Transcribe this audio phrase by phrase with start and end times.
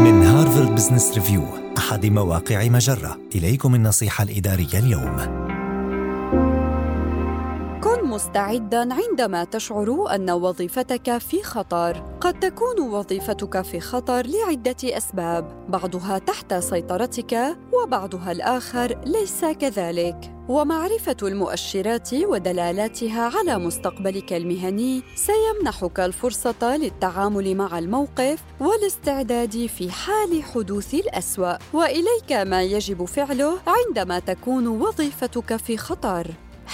[0.00, 1.42] من هارفارد بزنس ريفيو
[1.78, 3.18] أحد مواقع مجرة.
[3.34, 5.16] إليكم النصيحة الإدارية اليوم.
[7.80, 11.96] كن مستعدا عندما تشعر أن وظيفتك في خطر.
[12.20, 20.39] قد تكون وظيفتك في خطر لعدة أسباب بعضها تحت سيطرتك وبعضها الآخر ليس كذلك.
[20.50, 30.94] ومعرفة المؤشرات ودلالاتها على مستقبلك المهني سيمنحك الفرصة للتعامل مع الموقف والاستعداد في حال حدوث
[30.94, 31.54] الأسوأ.
[31.72, 36.26] وإليك ما يجب فعله عندما تكون وظيفتك في خطر.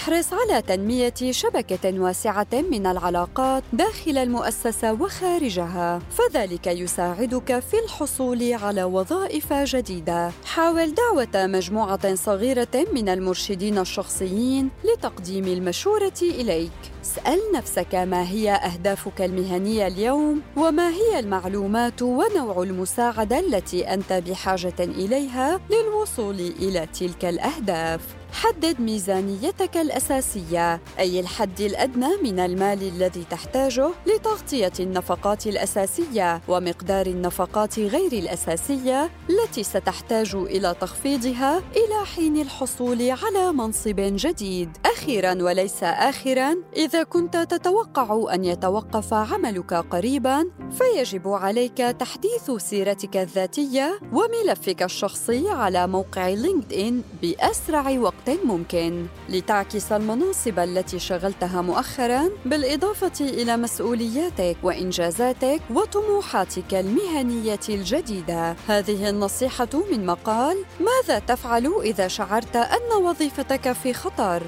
[0.07, 8.85] احرص على تنمية شبكة واسعة من العلاقات داخل المؤسسة وخارجها، فذلك يساعدك في الحصول على
[8.85, 10.31] وظائف جديدة.
[10.45, 16.73] حاول دعوة مجموعة صغيرة من المرشدين الشخصيين لتقديم المشورة إليك.
[17.05, 24.75] اسأل نفسك ما هي أهدافك المهنية اليوم وما هي المعلومات ونوع المساعدة التي أنت بحاجة
[24.81, 28.01] إليها للوصول إلى تلك الأهداف.
[28.37, 37.79] حدد ميزانيتك الأساسية أي الحد الأدنى من المال الذي تحتاجه لتغطية النفقات الأساسية ومقدار النفقات
[37.79, 44.77] غير الأساسية التي ستحتاج إلى تخفيضها إلى حين الحصول على منصب جديد.
[44.87, 54.01] أخيراً وليس آخراً، إذا كنت تتوقع أن يتوقف عملك قريباً، فيجب عليك تحديث سيرتك الذاتية
[54.13, 59.07] وملفك الشخصي على موقع لينكد إن بأسرع وقت ممكن.
[59.29, 68.57] لتعكس المناصب التي شغلتها مؤخرا بالإضافة إلى مسؤولياتك وإنجازاتك وطموحاتك المهنية الجديدة.
[68.69, 74.43] هذه النصيحة من مقال ماذا تفعل إذا شعرت أن وظيفتك في خطر؟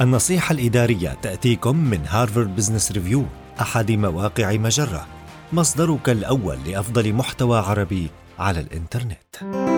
[0.00, 3.24] النصيحة الإدارية تأتيكم من هارفارد بزنس ريفيو
[3.60, 5.06] أحد مواقع مجرة.
[5.52, 9.75] مصدرك الأول لأفضل محتوى عربي على الإنترنت.